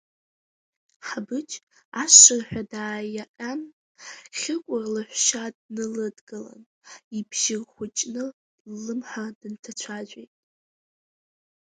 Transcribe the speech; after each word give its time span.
Ҳабыџь 1.07 1.55
ашырҳәа 2.03 2.63
дааиаҟьан, 2.71 3.61
Хьыкәыр 4.37 4.83
лаҳәшьа 4.93 5.43
дналыдгылан, 5.73 6.61
ибжьы 7.17 7.55
рхәыҷны 7.61 8.25
ллымҳа 8.71 9.25
дынҭацәажәеит… 9.39 10.31